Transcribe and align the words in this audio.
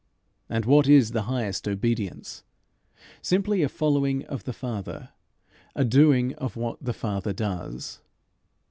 And 0.49 0.65
what 0.65 0.87
is 0.87 1.11
the 1.11 1.21
highest 1.29 1.67
obedience? 1.67 2.43
Simply 3.21 3.61
a 3.61 3.69
following 3.69 4.25
of 4.25 4.45
the 4.45 4.51
Father 4.67 5.09
a 5.75 5.85
doing 5.85 6.33
of 6.37 6.55
what 6.55 6.83
the 6.83 6.89
Father 6.91 7.33
does. 7.33 7.99